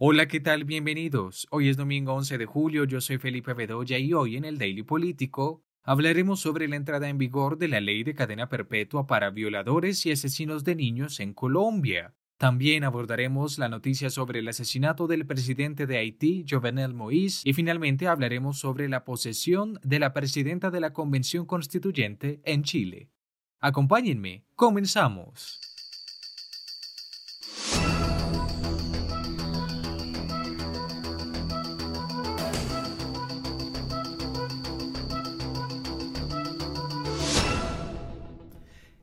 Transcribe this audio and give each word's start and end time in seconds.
Hola, 0.00 0.28
¿qué 0.28 0.38
tal? 0.38 0.62
Bienvenidos. 0.62 1.48
Hoy 1.50 1.68
es 1.68 1.76
domingo 1.76 2.14
11 2.14 2.38
de 2.38 2.46
julio, 2.46 2.84
yo 2.84 3.00
soy 3.00 3.18
Felipe 3.18 3.52
Bedoya 3.52 3.98
y 3.98 4.12
hoy 4.12 4.36
en 4.36 4.44
el 4.44 4.56
Daily 4.56 4.84
Político 4.84 5.64
hablaremos 5.82 6.38
sobre 6.38 6.68
la 6.68 6.76
entrada 6.76 7.08
en 7.08 7.18
vigor 7.18 7.58
de 7.58 7.66
la 7.66 7.80
ley 7.80 8.04
de 8.04 8.14
cadena 8.14 8.48
perpetua 8.48 9.08
para 9.08 9.30
violadores 9.30 10.06
y 10.06 10.12
asesinos 10.12 10.62
de 10.62 10.76
niños 10.76 11.18
en 11.18 11.34
Colombia. 11.34 12.14
También 12.36 12.84
abordaremos 12.84 13.58
la 13.58 13.68
noticia 13.68 14.08
sobre 14.08 14.38
el 14.38 14.46
asesinato 14.46 15.08
del 15.08 15.26
presidente 15.26 15.88
de 15.88 15.98
Haití, 15.98 16.46
Jovenel 16.48 16.94
Moïse, 16.94 17.40
y 17.44 17.52
finalmente 17.52 18.06
hablaremos 18.06 18.60
sobre 18.60 18.88
la 18.88 19.04
posesión 19.04 19.80
de 19.82 19.98
la 19.98 20.12
presidenta 20.12 20.70
de 20.70 20.78
la 20.78 20.92
Convención 20.92 21.44
Constituyente 21.44 22.40
en 22.44 22.62
Chile. 22.62 23.10
Acompáñenme, 23.58 24.44
comenzamos. 24.54 25.67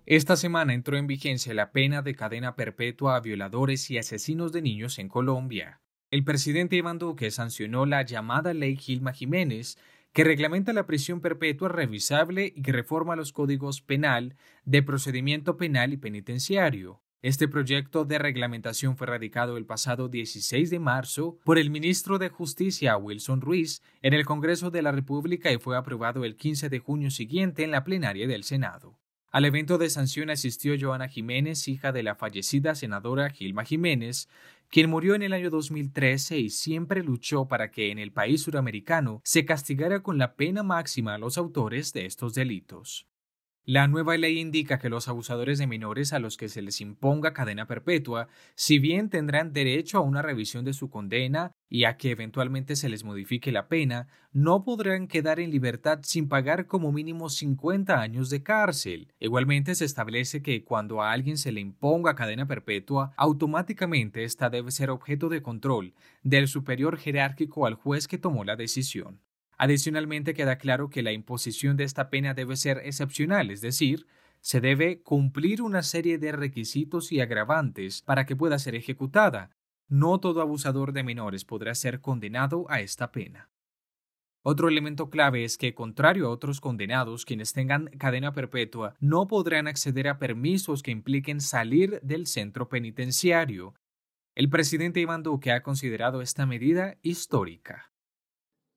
Esta 0.07 0.35
semana 0.35 0.75
entró 0.75 0.97
en 0.97 1.07
vigencia 1.07 1.51
la 1.55 1.71
pena 1.71 2.03
de 2.03 2.13
cadena 2.13 2.55
perpetua 2.55 3.15
a 3.15 3.21
violadores 3.21 3.89
y 3.89 3.97
asesinos 3.97 4.51
de 4.51 4.61
niños 4.61 4.99
en 4.99 5.09
Colombia. 5.09 5.81
El 6.11 6.23
presidente 6.23 6.75
Iván 6.75 6.99
Duque 6.99 7.31
sancionó 7.31 7.87
la 7.87 8.03
llamada 8.03 8.53
Ley 8.53 8.77
Gilma 8.77 9.13
Jiménez, 9.13 9.79
que 10.13 10.23
reglamenta 10.23 10.73
la 10.73 10.85
prisión 10.85 11.21
perpetua 11.21 11.69
revisable 11.69 12.53
y 12.55 12.61
que 12.61 12.71
reforma 12.71 13.15
los 13.15 13.33
códigos 13.33 13.81
penal, 13.81 14.35
de 14.63 14.83
procedimiento 14.83 15.57
penal 15.57 15.91
y 15.91 15.97
penitenciario. 15.97 17.01
Este 17.23 17.47
proyecto 17.47 18.05
de 18.05 18.19
reglamentación 18.19 18.97
fue 18.97 19.07
radicado 19.07 19.57
el 19.57 19.65
pasado 19.65 20.07
16 20.07 20.69
de 20.69 20.77
marzo 20.77 21.39
por 21.43 21.57
el 21.57 21.71
ministro 21.71 22.19
de 22.19 22.29
Justicia 22.29 22.95
Wilson 22.95 23.41
Ruiz 23.41 23.81
en 24.03 24.13
el 24.13 24.23
Congreso 24.23 24.69
de 24.69 24.83
la 24.83 24.91
República 24.91 25.51
y 25.51 25.57
fue 25.57 25.75
aprobado 25.75 26.25
el 26.25 26.35
15 26.35 26.69
de 26.69 26.77
junio 26.77 27.09
siguiente 27.09 27.63
en 27.63 27.71
la 27.71 27.83
plenaria 27.83 28.27
del 28.27 28.43
Senado. 28.43 28.99
Al 29.35 29.43
evento 29.43 29.77
de 29.77 29.89
sanción 29.89 30.29
asistió 30.29 30.75
Joana 30.79 31.09
Jiménez, 31.09 31.67
hija 31.67 31.91
de 31.91 32.03
la 32.03 32.15
fallecida 32.15 32.73
senadora 32.73 33.29
Gilma 33.29 33.65
Jiménez, 33.65 34.29
quien 34.69 34.89
murió 34.89 35.13
en 35.13 35.23
el 35.23 35.33
año 35.33 35.49
2013 35.49 36.37
y 36.39 36.49
siempre 36.49 37.03
luchó 37.03 37.45
para 37.45 37.69
que 37.69 37.91
en 37.91 37.99
el 37.99 38.13
país 38.13 38.43
suramericano 38.43 39.19
se 39.25 39.43
castigara 39.43 40.01
con 40.01 40.17
la 40.17 40.37
pena 40.37 40.63
máxima 40.63 41.15
a 41.15 41.17
los 41.17 41.37
autores 41.37 41.91
de 41.91 42.05
estos 42.05 42.33
delitos. 42.33 43.07
La 43.67 43.87
nueva 43.87 44.15
ley 44.15 44.39
indica 44.39 44.77
que 44.77 44.89
los 44.89 45.07
abusadores 45.07 45.57
de 45.57 45.65
menores 45.65 46.13
a 46.13 46.19
los 46.19 46.37
que 46.37 46.49
se 46.49 46.61
les 46.61 46.81
imponga 46.81 47.33
cadena 47.33 47.65
perpetua, 47.65 48.27
si 48.53 48.77
bien 48.77 49.09
tendrán 49.09 49.53
derecho 49.53 49.97
a 49.97 50.01
una 50.01 50.21
revisión 50.21 50.65
de 50.65 50.73
su 50.73 50.91
condena 50.91 51.51
y 51.67 51.85
a 51.85 51.97
que 51.97 52.11
eventualmente 52.11 52.75
se 52.75 52.89
les 52.89 53.03
modifique 53.03 53.51
la 53.51 53.67
pena, 53.67 54.07
no 54.31 54.63
podrán 54.63 55.07
quedar 55.07 55.39
en 55.39 55.49
libertad 55.49 56.01
sin 56.03 56.29
pagar 56.29 56.67
como 56.67 56.91
mínimo 56.91 57.27
50 57.27 57.99
años 57.99 58.29
de 58.29 58.43
cárcel. 58.43 59.11
Igualmente 59.19 59.73
se 59.73 59.85
establece 59.85 60.43
que 60.43 60.63
cuando 60.63 61.01
a 61.01 61.11
alguien 61.11 61.39
se 61.39 61.51
le 61.51 61.61
imponga 61.61 62.13
cadena 62.13 62.47
perpetua, 62.47 63.13
automáticamente 63.17 64.25
ésta 64.25 64.51
debe 64.51 64.69
ser 64.69 64.91
objeto 64.91 65.27
de 65.27 65.41
control 65.41 65.95
del 66.21 66.47
superior 66.47 66.97
jerárquico 66.97 67.65
al 67.65 67.73
juez 67.73 68.07
que 68.07 68.19
tomó 68.19 68.43
la 68.43 68.57
decisión. 68.57 69.24
Adicionalmente 69.57 70.33
queda 70.33 70.57
claro 70.57 70.89
que 70.89 71.03
la 71.03 71.13
imposición 71.13 71.77
de 71.77 71.85
esta 71.85 72.09
pena 72.09 72.33
debe 72.33 72.57
ser 72.57 72.81
excepcional, 72.83 73.51
es 73.51 73.61
decir, 73.61 74.05
se 74.41 74.61
debe 74.61 75.01
cumplir 75.01 75.61
una 75.61 75.81
serie 75.81 76.17
de 76.17 76.31
requisitos 76.31 77.11
y 77.11 77.21
agravantes 77.21 78.01
para 78.01 78.25
que 78.25 78.35
pueda 78.35 78.59
ser 78.59 78.75
ejecutada. 78.75 79.51
No 79.87 80.19
todo 80.19 80.41
abusador 80.41 80.91
de 80.91 81.03
menores 81.03 81.45
podrá 81.45 81.73
ser 81.73 82.01
condenado 82.01 82.65
a 82.69 82.81
esta 82.81 83.11
pena. 83.11 83.49
Otro 84.43 84.67
elemento 84.67 85.09
clave 85.09 85.43
es 85.43 85.57
que, 85.57 85.73
contrario 85.73 86.27
a 86.27 86.29
otros 86.29 86.61
condenados, 86.61 87.25
quienes 87.25 87.53
tengan 87.53 87.85
cadena 87.97 88.33
perpetua 88.33 88.93
no 88.99 89.27
podrán 89.27 89.67
acceder 89.67 90.07
a 90.07 90.19
permisos 90.19 90.83
que 90.83 90.91
impliquen 90.91 91.41
salir 91.41 91.99
del 92.01 92.27
centro 92.27 92.69
penitenciario. 92.69 93.73
El 94.35 94.49
presidente 94.49 94.99
Iván 94.99 95.23
Duque 95.23 95.51
ha 95.51 95.63
considerado 95.63 96.21
esta 96.21 96.45
medida 96.45 96.97
histórica 97.01 97.94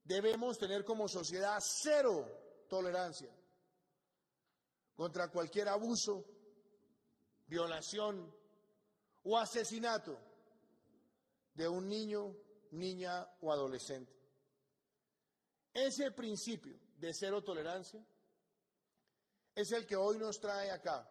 debemos 0.09 0.57
tener 0.57 0.83
como 0.83 1.07
sociedad 1.07 1.59
cero 1.61 2.25
tolerancia 2.67 3.29
contra 4.95 5.29
cualquier 5.29 5.69
abuso, 5.69 6.25
violación 7.45 8.35
o 9.21 9.37
asesinato 9.37 10.17
de 11.53 11.67
un 11.67 11.87
niño, 11.87 12.35
niña 12.71 13.29
o 13.41 13.51
adolescente. 13.51 14.11
Ese 15.71 16.09
principio 16.09 16.79
de 16.97 17.13
cero 17.13 17.43
tolerancia 17.43 18.03
es 19.53 19.71
el 19.71 19.85
que 19.85 19.95
hoy 19.95 20.17
nos 20.17 20.39
trae 20.39 20.71
acá, 20.71 21.07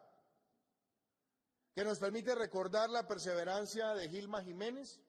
que 1.73 1.85
nos 1.85 1.99
permite 1.99 2.35
recordar 2.35 2.89
la 2.89 3.07
perseverancia 3.07 3.93
de 3.93 4.09
Gilma 4.09 4.43
Jiménez 4.43 4.99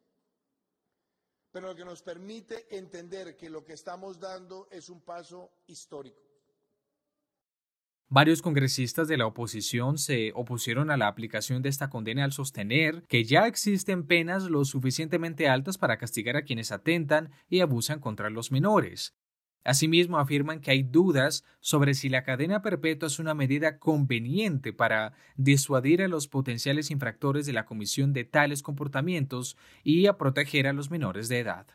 pero 1.52 1.68
lo 1.68 1.76
que 1.76 1.84
nos 1.84 2.02
permite 2.02 2.66
entender 2.76 3.36
que 3.36 3.50
lo 3.50 3.64
que 3.64 3.72
estamos 3.72 4.20
dando 4.20 4.68
es 4.70 4.88
un 4.88 5.00
paso 5.00 5.50
histórico. 5.66 6.30
Varios 8.12 8.42
congresistas 8.42 9.06
de 9.06 9.16
la 9.16 9.26
oposición 9.26 9.96
se 9.96 10.32
opusieron 10.34 10.90
a 10.90 10.96
la 10.96 11.06
aplicación 11.06 11.62
de 11.62 11.68
esta 11.68 11.90
condena 11.90 12.24
al 12.24 12.32
sostener 12.32 13.04
que 13.06 13.22
ya 13.22 13.46
existen 13.46 14.04
penas 14.04 14.44
lo 14.50 14.64
suficientemente 14.64 15.48
altas 15.48 15.78
para 15.78 15.96
castigar 15.96 16.36
a 16.36 16.42
quienes 16.42 16.72
atentan 16.72 17.30
y 17.48 17.60
abusan 17.60 18.00
contra 18.00 18.28
los 18.28 18.50
menores. 18.50 19.14
Asimismo, 19.64 20.18
afirman 20.18 20.60
que 20.60 20.70
hay 20.70 20.82
dudas 20.82 21.44
sobre 21.60 21.94
si 21.94 22.08
la 22.08 22.24
cadena 22.24 22.62
perpetua 22.62 23.08
es 23.08 23.18
una 23.18 23.34
medida 23.34 23.78
conveniente 23.78 24.72
para 24.72 25.12
disuadir 25.36 26.02
a 26.02 26.08
los 26.08 26.28
potenciales 26.28 26.90
infractores 26.90 27.44
de 27.46 27.52
la 27.52 27.66
comisión 27.66 28.12
de 28.12 28.24
tales 28.24 28.62
comportamientos 28.62 29.56
y 29.84 30.06
a 30.06 30.16
proteger 30.16 30.66
a 30.66 30.72
los 30.72 30.90
menores 30.90 31.28
de 31.28 31.40
edad. 31.40 31.66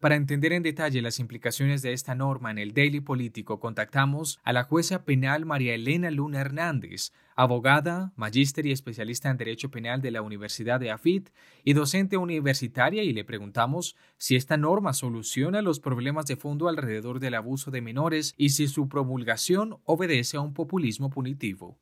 Para 0.00 0.16
entender 0.16 0.54
en 0.54 0.62
detalle 0.62 1.02
las 1.02 1.18
implicaciones 1.18 1.82
de 1.82 1.92
esta 1.92 2.14
norma 2.14 2.50
en 2.50 2.56
el 2.56 2.72
Daily 2.72 3.02
Político, 3.02 3.60
contactamos 3.60 4.40
a 4.44 4.54
la 4.54 4.64
jueza 4.64 5.04
penal 5.04 5.44
María 5.44 5.74
Elena 5.74 6.10
Luna 6.10 6.40
Hernández, 6.40 7.12
abogada, 7.36 8.10
magíster 8.16 8.64
y 8.64 8.72
especialista 8.72 9.28
en 9.28 9.36
Derecho 9.36 9.70
Penal 9.70 10.00
de 10.00 10.10
la 10.10 10.22
Universidad 10.22 10.80
de 10.80 10.90
AFIT 10.90 11.28
y 11.64 11.74
docente 11.74 12.16
universitaria, 12.16 13.02
y 13.02 13.12
le 13.12 13.26
preguntamos 13.26 13.94
si 14.16 14.36
esta 14.36 14.56
norma 14.56 14.94
soluciona 14.94 15.60
los 15.60 15.80
problemas 15.80 16.24
de 16.24 16.36
fondo 16.36 16.68
alrededor 16.68 17.20
del 17.20 17.34
abuso 17.34 17.70
de 17.70 17.82
menores 17.82 18.32
y 18.38 18.50
si 18.50 18.68
su 18.68 18.88
promulgación 18.88 19.80
obedece 19.84 20.38
a 20.38 20.40
un 20.40 20.54
populismo 20.54 21.10
punitivo. 21.10 21.76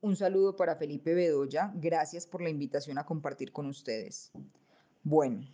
Un 0.00 0.16
saludo 0.16 0.56
para 0.56 0.74
Felipe 0.74 1.14
Bedoya. 1.14 1.70
Gracias 1.76 2.26
por 2.26 2.42
la 2.42 2.50
invitación 2.50 2.98
a 2.98 3.06
compartir 3.06 3.52
con 3.52 3.66
ustedes. 3.66 4.32
Bueno, 5.04 5.46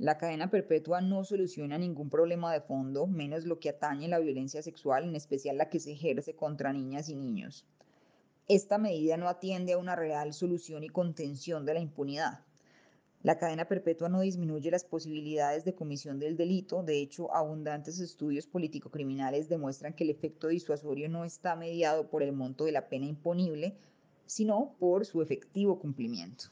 la 0.00 0.16
cadena 0.16 0.48
perpetua 0.48 1.02
no 1.02 1.24
soluciona 1.24 1.76
ningún 1.76 2.08
problema 2.08 2.50
de 2.54 2.62
fondo, 2.62 3.06
menos 3.06 3.44
lo 3.44 3.60
que 3.60 3.68
atañe 3.68 4.08
la 4.08 4.18
violencia 4.18 4.62
sexual, 4.62 5.04
en 5.04 5.14
especial 5.14 5.58
la 5.58 5.68
que 5.68 5.78
se 5.78 5.92
ejerce 5.92 6.34
contra 6.34 6.72
niñas 6.72 7.10
y 7.10 7.16
niños. 7.16 7.66
Esta 8.48 8.78
medida 8.78 9.18
no 9.18 9.28
atiende 9.28 9.74
a 9.74 9.78
una 9.78 9.96
real 9.96 10.32
solución 10.32 10.84
y 10.84 10.88
contención 10.88 11.66
de 11.66 11.74
la 11.74 11.80
impunidad. 11.80 12.40
La 13.22 13.36
cadena 13.36 13.66
perpetua 13.66 14.08
no 14.08 14.22
disminuye 14.22 14.70
las 14.70 14.84
posibilidades 14.84 15.66
de 15.66 15.74
comisión 15.74 16.18
del 16.18 16.38
delito. 16.38 16.82
De 16.82 16.98
hecho, 16.98 17.34
abundantes 17.34 18.00
estudios 18.00 18.46
político-criminales 18.46 19.50
demuestran 19.50 19.92
que 19.92 20.04
el 20.04 20.10
efecto 20.10 20.48
disuasorio 20.48 21.10
no 21.10 21.26
está 21.26 21.56
mediado 21.56 22.08
por 22.08 22.22
el 22.22 22.32
monto 22.32 22.64
de 22.64 22.72
la 22.72 22.88
pena 22.88 23.04
imponible, 23.04 23.76
sino 24.24 24.76
por 24.78 25.04
su 25.04 25.20
efectivo 25.20 25.78
cumplimiento. 25.78 26.46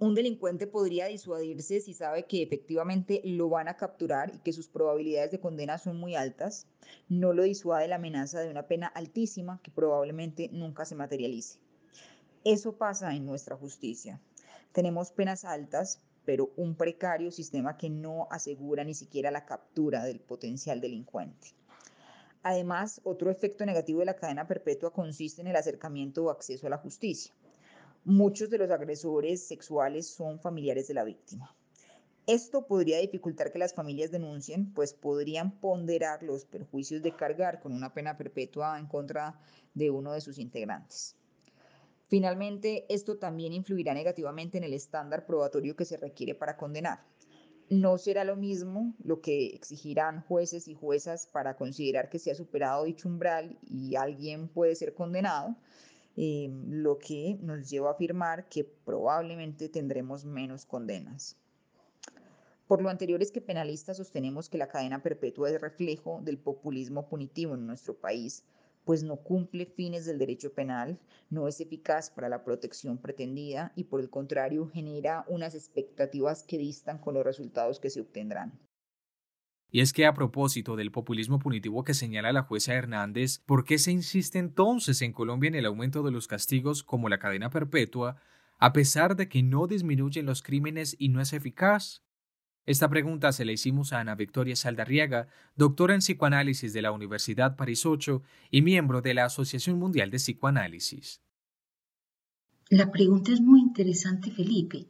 Un 0.00 0.14
delincuente 0.14 0.66
podría 0.66 1.08
disuadirse 1.08 1.78
si 1.82 1.92
sabe 1.92 2.24
que 2.24 2.42
efectivamente 2.42 3.20
lo 3.22 3.50
van 3.50 3.68
a 3.68 3.76
capturar 3.76 4.32
y 4.34 4.38
que 4.38 4.54
sus 4.54 4.66
probabilidades 4.66 5.30
de 5.30 5.40
condena 5.40 5.76
son 5.76 5.98
muy 5.98 6.14
altas. 6.14 6.66
No 7.10 7.34
lo 7.34 7.42
disuade 7.42 7.86
la 7.86 7.96
amenaza 7.96 8.40
de 8.40 8.48
una 8.48 8.66
pena 8.66 8.86
altísima 8.86 9.60
que 9.62 9.70
probablemente 9.70 10.48
nunca 10.52 10.86
se 10.86 10.94
materialice. 10.94 11.58
Eso 12.44 12.78
pasa 12.78 13.14
en 13.14 13.26
nuestra 13.26 13.56
justicia. 13.56 14.18
Tenemos 14.72 15.12
penas 15.12 15.44
altas, 15.44 16.00
pero 16.24 16.50
un 16.56 16.76
precario 16.76 17.30
sistema 17.30 17.76
que 17.76 17.90
no 17.90 18.26
asegura 18.30 18.84
ni 18.84 18.94
siquiera 18.94 19.30
la 19.30 19.44
captura 19.44 20.02
del 20.04 20.20
potencial 20.20 20.80
delincuente. 20.80 21.48
Además, 22.42 23.02
otro 23.04 23.30
efecto 23.30 23.66
negativo 23.66 23.98
de 23.98 24.06
la 24.06 24.16
cadena 24.16 24.46
perpetua 24.46 24.94
consiste 24.94 25.42
en 25.42 25.48
el 25.48 25.56
acercamiento 25.56 26.24
o 26.24 26.30
acceso 26.30 26.66
a 26.66 26.70
la 26.70 26.78
justicia. 26.78 27.34
Muchos 28.04 28.48
de 28.48 28.56
los 28.56 28.70
agresores 28.70 29.46
sexuales 29.46 30.08
son 30.08 30.40
familiares 30.40 30.88
de 30.88 30.94
la 30.94 31.04
víctima. 31.04 31.54
Esto 32.26 32.66
podría 32.66 32.98
dificultar 32.98 33.52
que 33.52 33.58
las 33.58 33.74
familias 33.74 34.10
denuncien, 34.10 34.72
pues 34.72 34.94
podrían 34.94 35.60
ponderar 35.60 36.22
los 36.22 36.46
perjuicios 36.46 37.02
de 37.02 37.14
cargar 37.14 37.60
con 37.60 37.72
una 37.72 37.92
pena 37.92 38.16
perpetua 38.16 38.78
en 38.78 38.86
contra 38.86 39.38
de 39.74 39.90
uno 39.90 40.12
de 40.12 40.22
sus 40.22 40.38
integrantes. 40.38 41.14
Finalmente, 42.08 42.86
esto 42.88 43.18
también 43.18 43.52
influirá 43.52 43.92
negativamente 43.92 44.56
en 44.56 44.64
el 44.64 44.72
estándar 44.72 45.26
probatorio 45.26 45.76
que 45.76 45.84
se 45.84 45.98
requiere 45.98 46.34
para 46.34 46.56
condenar. 46.56 47.04
No 47.68 47.98
será 47.98 48.24
lo 48.24 48.34
mismo 48.34 48.94
lo 49.04 49.20
que 49.20 49.48
exigirán 49.48 50.22
jueces 50.22 50.68
y 50.68 50.74
juezas 50.74 51.26
para 51.26 51.54
considerar 51.56 52.08
que 52.08 52.18
se 52.18 52.30
ha 52.30 52.34
superado 52.34 52.84
dicho 52.84 53.08
umbral 53.08 53.58
y 53.62 53.94
alguien 53.94 54.48
puede 54.48 54.74
ser 54.74 54.94
condenado, 54.94 55.54
eh, 56.22 56.50
lo 56.68 56.98
que 56.98 57.38
nos 57.40 57.70
lleva 57.70 57.88
a 57.88 57.92
afirmar 57.92 58.46
que 58.50 58.62
probablemente 58.62 59.70
tendremos 59.70 60.26
menos 60.26 60.66
condenas. 60.66 61.38
Por 62.66 62.82
lo 62.82 62.90
anterior 62.90 63.22
es 63.22 63.32
que 63.32 63.40
penalistas 63.40 63.96
sostenemos 63.96 64.50
que 64.50 64.58
la 64.58 64.68
cadena 64.68 65.02
perpetua 65.02 65.48
es 65.48 65.58
reflejo 65.58 66.20
del 66.22 66.36
populismo 66.36 67.08
punitivo 67.08 67.54
en 67.54 67.66
nuestro 67.66 67.94
país, 67.94 68.44
pues 68.84 69.02
no 69.02 69.16
cumple 69.16 69.64
fines 69.64 70.04
del 70.04 70.18
derecho 70.18 70.52
penal, 70.52 70.98
no 71.30 71.48
es 71.48 71.58
eficaz 71.58 72.10
para 72.10 72.28
la 72.28 72.44
protección 72.44 72.98
pretendida 72.98 73.72
y 73.74 73.84
por 73.84 74.02
el 74.02 74.10
contrario 74.10 74.68
genera 74.68 75.24
unas 75.26 75.54
expectativas 75.54 76.42
que 76.42 76.58
distan 76.58 76.98
con 76.98 77.14
los 77.14 77.24
resultados 77.24 77.80
que 77.80 77.88
se 77.88 78.02
obtendrán. 78.02 78.60
Y 79.70 79.80
es 79.80 79.92
que 79.92 80.06
a 80.06 80.14
propósito 80.14 80.74
del 80.74 80.90
populismo 80.90 81.38
punitivo 81.38 81.84
que 81.84 81.94
señala 81.94 82.32
la 82.32 82.42
jueza 82.42 82.74
Hernández, 82.74 83.38
¿por 83.46 83.64
qué 83.64 83.78
se 83.78 83.92
insiste 83.92 84.38
entonces 84.38 85.00
en 85.02 85.12
Colombia 85.12 85.48
en 85.48 85.54
el 85.54 85.66
aumento 85.66 86.02
de 86.02 86.10
los 86.10 86.26
castigos 86.26 86.82
como 86.82 87.08
la 87.08 87.18
cadena 87.18 87.50
perpetua, 87.50 88.16
a 88.58 88.72
pesar 88.72 89.14
de 89.16 89.28
que 89.28 89.42
no 89.42 89.66
disminuyen 89.66 90.26
los 90.26 90.42
crímenes 90.42 90.96
y 90.98 91.08
no 91.08 91.20
es 91.20 91.32
eficaz? 91.32 92.02
Esta 92.66 92.88
pregunta 92.88 93.32
se 93.32 93.44
la 93.44 93.52
hicimos 93.52 93.92
a 93.92 94.00
Ana 94.00 94.14
Victoria 94.14 94.54
Saldarriaga, 94.54 95.28
doctora 95.56 95.94
en 95.94 96.00
psicoanálisis 96.00 96.72
de 96.72 96.82
la 96.82 96.92
Universidad 96.92 97.56
París 97.56 97.86
8 97.86 98.22
y 98.50 98.62
miembro 98.62 99.02
de 99.02 99.14
la 99.14 99.24
Asociación 99.24 99.78
Mundial 99.78 100.10
de 100.10 100.18
Psicoanálisis. 100.18 101.22
La 102.72 102.92
pregunta 102.92 103.32
es 103.32 103.40
muy 103.40 103.58
interesante, 103.58 104.30
Felipe, 104.30 104.86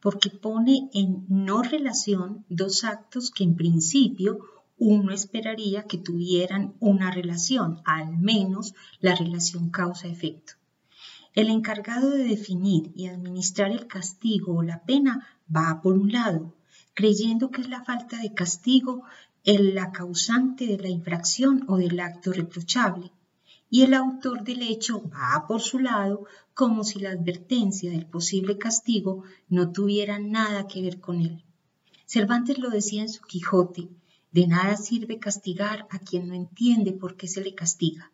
porque 0.00 0.30
pone 0.30 0.88
en 0.94 1.26
no 1.28 1.64
relación 1.64 2.44
dos 2.48 2.84
actos 2.84 3.32
que 3.32 3.42
en 3.42 3.56
principio 3.56 4.38
uno 4.78 5.10
esperaría 5.12 5.82
que 5.82 5.98
tuvieran 5.98 6.74
una 6.78 7.10
relación, 7.10 7.80
al 7.86 8.18
menos 8.18 8.76
la 9.00 9.16
relación 9.16 9.70
causa-efecto. 9.70 10.52
El 11.34 11.50
encargado 11.50 12.10
de 12.10 12.22
definir 12.22 12.92
y 12.94 13.08
administrar 13.08 13.72
el 13.72 13.88
castigo 13.88 14.54
o 14.54 14.62
la 14.62 14.84
pena 14.84 15.26
va 15.54 15.80
por 15.82 15.98
un 15.98 16.12
lado, 16.12 16.54
creyendo 16.94 17.50
que 17.50 17.62
es 17.62 17.68
la 17.68 17.82
falta 17.82 18.16
de 18.18 18.32
castigo 18.32 19.02
el, 19.42 19.74
la 19.74 19.90
causante 19.90 20.68
de 20.68 20.78
la 20.78 20.88
infracción 20.88 21.64
o 21.66 21.78
del 21.78 21.98
acto 21.98 22.32
reprochable, 22.32 23.10
y 23.70 23.82
el 23.82 23.94
autor 23.94 24.44
del 24.44 24.62
hecho 24.62 25.02
va 25.10 25.46
por 25.46 25.60
su 25.60 25.78
lado 25.78 26.26
como 26.54 26.84
si 26.84 27.00
la 27.00 27.10
advertencia 27.10 27.90
del 27.90 28.06
posible 28.06 28.58
castigo 28.58 29.24
no 29.48 29.72
tuviera 29.72 30.18
nada 30.18 30.66
que 30.66 30.82
ver 30.82 31.00
con 31.00 31.20
él. 31.20 31.44
Cervantes 32.06 32.58
lo 32.58 32.70
decía 32.70 33.02
en 33.02 33.08
su 33.08 33.22
Quijote, 33.22 33.88
de 34.30 34.46
nada 34.46 34.76
sirve 34.76 35.18
castigar 35.18 35.86
a 35.90 35.98
quien 35.98 36.28
no 36.28 36.34
entiende 36.34 36.92
por 36.92 37.16
qué 37.16 37.26
se 37.28 37.40
le 37.40 37.54
castiga. 37.54 38.10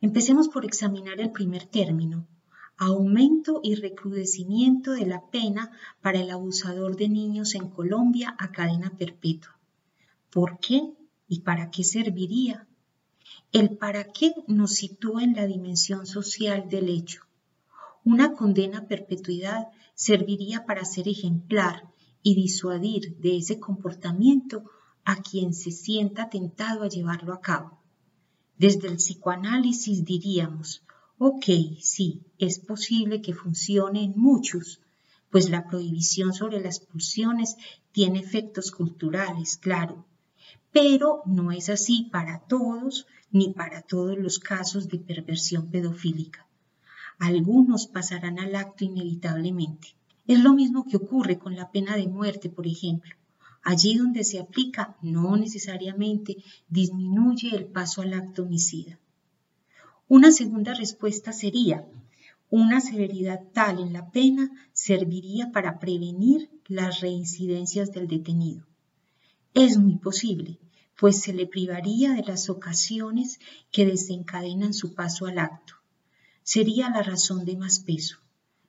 Empecemos 0.00 0.48
por 0.48 0.64
examinar 0.64 1.20
el 1.20 1.30
primer 1.30 1.66
término, 1.66 2.26
aumento 2.76 3.60
y 3.62 3.74
recrudecimiento 3.76 4.92
de 4.92 5.06
la 5.06 5.30
pena 5.30 5.70
para 6.00 6.20
el 6.20 6.30
abusador 6.30 6.96
de 6.96 7.08
niños 7.08 7.54
en 7.54 7.68
Colombia 7.68 8.34
a 8.38 8.50
cadena 8.50 8.90
perpetua. 8.90 9.58
¿Por 10.30 10.58
qué 10.58 10.92
y 11.28 11.40
para 11.40 11.70
qué 11.70 11.84
serviría? 11.84 12.66
El 13.54 13.76
para 13.76 14.10
qué 14.10 14.34
nos 14.48 14.72
sitúa 14.72 15.22
en 15.22 15.34
la 15.34 15.46
dimensión 15.46 16.06
social 16.06 16.68
del 16.68 16.88
hecho. 16.88 17.20
Una 18.02 18.34
condena 18.34 18.78
a 18.78 18.88
perpetuidad 18.88 19.68
serviría 19.94 20.66
para 20.66 20.84
ser 20.84 21.06
ejemplar 21.06 21.88
y 22.20 22.34
disuadir 22.34 23.16
de 23.18 23.36
ese 23.36 23.60
comportamiento 23.60 24.64
a 25.04 25.22
quien 25.22 25.54
se 25.54 25.70
sienta 25.70 26.30
tentado 26.30 26.82
a 26.82 26.88
llevarlo 26.88 27.32
a 27.32 27.40
cabo. 27.40 27.78
Desde 28.58 28.88
el 28.88 28.96
psicoanálisis 28.96 30.04
diríamos, 30.04 30.82
Ok, 31.18 31.44
sí, 31.80 32.24
es 32.38 32.58
posible 32.58 33.22
que 33.22 33.34
funcione 33.34 34.02
en 34.02 34.14
muchos, 34.16 34.80
pues 35.30 35.48
la 35.48 35.68
prohibición 35.68 36.32
sobre 36.32 36.60
las 36.60 36.80
pulsiones 36.80 37.54
tiene 37.92 38.18
efectos 38.18 38.72
culturales, 38.72 39.58
claro, 39.58 40.06
pero 40.72 41.22
no 41.24 41.52
es 41.52 41.68
así 41.68 42.08
para 42.10 42.40
todos 42.48 43.06
ni 43.34 43.52
para 43.52 43.82
todos 43.82 44.16
los 44.16 44.38
casos 44.38 44.88
de 44.88 44.98
perversión 44.98 45.68
pedofílica. 45.68 46.46
Algunos 47.18 47.88
pasarán 47.88 48.38
al 48.38 48.54
acto 48.54 48.84
inevitablemente. 48.84 49.88
Es 50.28 50.38
lo 50.38 50.54
mismo 50.54 50.86
que 50.86 50.96
ocurre 50.96 51.36
con 51.36 51.56
la 51.56 51.72
pena 51.72 51.96
de 51.96 52.06
muerte, 52.06 52.48
por 52.48 52.68
ejemplo. 52.68 53.12
Allí 53.64 53.96
donde 53.96 54.22
se 54.22 54.38
aplica 54.38 54.96
no 55.02 55.36
necesariamente 55.36 56.36
disminuye 56.68 57.56
el 57.56 57.64
paso 57.66 58.02
al 58.02 58.14
acto 58.14 58.44
homicida. 58.44 59.00
Una 60.06 60.30
segunda 60.30 60.72
respuesta 60.72 61.32
sería, 61.32 61.84
una 62.50 62.80
severidad 62.80 63.40
tal 63.52 63.80
en 63.80 63.92
la 63.92 64.12
pena 64.12 64.48
serviría 64.72 65.50
para 65.50 65.80
prevenir 65.80 66.50
las 66.68 67.00
reincidencias 67.00 67.90
del 67.90 68.06
detenido. 68.06 68.64
Es 69.54 69.76
muy 69.76 69.96
posible, 69.96 70.60
pues 70.98 71.20
se 71.20 71.32
le 71.32 71.46
privaría 71.46 72.12
de 72.12 72.22
las 72.22 72.48
ocasiones 72.50 73.40
que 73.72 73.86
desencadenan 73.86 74.74
su 74.74 74.94
paso 74.94 75.26
al 75.26 75.38
acto. 75.38 75.74
Sería 76.42 76.90
la 76.90 77.02
razón 77.02 77.44
de 77.44 77.56
más 77.56 77.80
peso. 77.80 78.18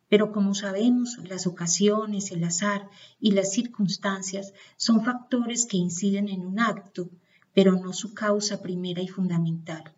Pero 0.08 0.32
como 0.32 0.54
sabemos, 0.54 1.18
las 1.28 1.48
ocasiones, 1.48 2.32
el 2.32 2.44
azar 2.44 2.90
y 3.20 3.32
las 3.32 3.52
circunstancias 3.52 4.54
son 4.78 5.04
factores 5.04 5.66
que 5.66 5.78
inciden 5.78 6.30
en 6.30 6.46
un 6.46 6.60
acto, 6.60 7.10
pero 7.54 7.74
no 7.74 7.92
su 7.92 8.14
causa 8.14 8.62
primera 8.62 9.02
y 9.02 9.08
fundamental. 9.08 9.94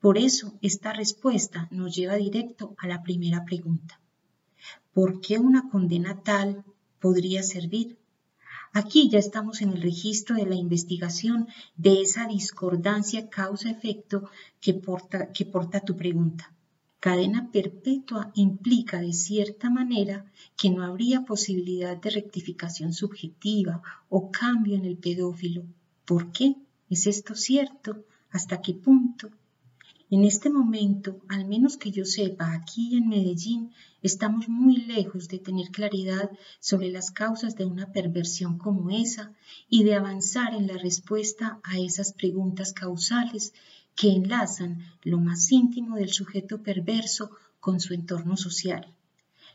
Por 0.00 0.18
eso, 0.18 0.58
esta 0.62 0.92
respuesta 0.92 1.68
nos 1.70 1.94
lleva 1.94 2.14
directo 2.16 2.74
a 2.78 2.86
la 2.86 3.02
primera 3.02 3.44
pregunta. 3.44 4.00
¿Por 4.92 5.20
qué 5.20 5.38
una 5.38 5.68
condena 5.70 6.22
tal 6.22 6.64
podría 7.00 7.42
servir? 7.42 7.98
Aquí 8.74 9.10
ya 9.10 9.18
estamos 9.18 9.60
en 9.60 9.70
el 9.70 9.82
registro 9.82 10.36
de 10.36 10.46
la 10.46 10.54
investigación 10.54 11.46
de 11.76 12.00
esa 12.00 12.26
discordancia 12.26 13.28
causa-efecto 13.28 14.30
que 14.62 14.72
porta, 14.72 15.30
que 15.30 15.44
porta 15.44 15.80
tu 15.80 15.94
pregunta. 15.94 16.54
Cadena 16.98 17.50
perpetua 17.52 18.30
implica 18.34 19.00
de 19.00 19.12
cierta 19.12 19.68
manera 19.68 20.24
que 20.56 20.70
no 20.70 20.84
habría 20.84 21.26
posibilidad 21.26 21.96
de 21.98 22.10
rectificación 22.10 22.94
subjetiva 22.94 23.82
o 24.08 24.30
cambio 24.30 24.76
en 24.76 24.86
el 24.86 24.96
pedófilo. 24.96 25.64
¿Por 26.06 26.32
qué? 26.32 26.56
¿Es 26.88 27.06
esto 27.06 27.34
cierto? 27.34 28.06
¿Hasta 28.30 28.62
qué 28.62 28.72
punto? 28.72 29.30
En 30.14 30.24
este 30.24 30.50
momento, 30.50 31.22
al 31.30 31.46
menos 31.46 31.78
que 31.78 31.90
yo 31.90 32.04
sepa, 32.04 32.52
aquí 32.52 32.98
en 32.98 33.08
Medellín 33.08 33.70
estamos 34.02 34.46
muy 34.46 34.76
lejos 34.76 35.26
de 35.26 35.38
tener 35.38 35.70
claridad 35.70 36.30
sobre 36.60 36.90
las 36.90 37.10
causas 37.10 37.56
de 37.56 37.64
una 37.64 37.92
perversión 37.92 38.58
como 38.58 38.90
esa 38.90 39.32
y 39.70 39.84
de 39.84 39.94
avanzar 39.94 40.52
en 40.52 40.66
la 40.66 40.76
respuesta 40.76 41.60
a 41.64 41.78
esas 41.78 42.12
preguntas 42.12 42.74
causales 42.74 43.54
que 43.96 44.10
enlazan 44.10 44.84
lo 45.02 45.18
más 45.18 45.50
íntimo 45.50 45.96
del 45.96 46.12
sujeto 46.12 46.62
perverso 46.62 47.30
con 47.58 47.80
su 47.80 47.94
entorno 47.94 48.36
social. 48.36 48.94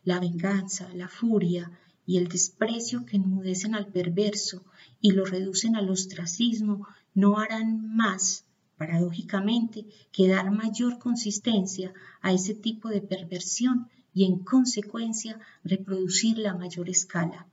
La 0.03 0.19
venganza, 0.19 0.89
la 0.95 1.07
furia 1.07 1.69
y 2.07 2.17
el 2.17 2.29
desprecio 2.29 3.05
que 3.05 3.17
enmudecen 3.17 3.75
al 3.75 3.85
perverso 3.85 4.63
y 5.01 5.11
lo 5.11 5.23
reducen 5.23 5.75
al 5.75 5.91
ostracismo 5.91 6.87
no 7.13 7.37
harán 7.37 7.95
más 7.95 8.46
paradójicamente, 8.77 9.85
que 10.11 10.27
dar 10.27 10.51
mayor 10.51 10.99
consistencia 10.99 11.93
a 12.21 12.31
ese 12.31 12.53
tipo 12.53 12.89
de 12.89 13.01
perversión 13.01 13.87
y 14.13 14.25
en 14.25 14.39
consecuencia 14.39 15.39
reproducirla 15.63 16.51
a 16.51 16.57
mayor 16.57 16.89
escala. 16.89 17.47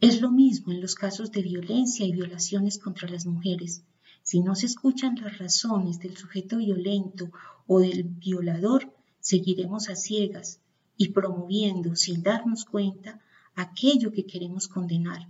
Es 0.00 0.20
lo 0.20 0.30
mismo 0.30 0.72
en 0.72 0.80
los 0.80 0.94
casos 0.94 1.30
de 1.32 1.42
violencia 1.42 2.04
y 2.04 2.12
violaciones 2.12 2.78
contra 2.78 3.08
las 3.08 3.24
mujeres. 3.24 3.82
Si 4.22 4.40
no 4.40 4.54
se 4.54 4.66
escuchan 4.66 5.16
las 5.22 5.38
razones 5.38 5.98
del 5.98 6.16
sujeto 6.16 6.58
violento 6.58 7.30
o 7.66 7.80
del 7.80 8.04
violador, 8.04 8.92
seguiremos 9.20 9.88
a 9.88 9.96
ciegas 9.96 10.60
y 10.96 11.10
promoviendo 11.10 11.96
sin 11.96 12.22
darnos 12.22 12.64
cuenta 12.64 13.20
aquello 13.54 14.12
que 14.12 14.26
queremos 14.26 14.68
condenar 14.68 15.28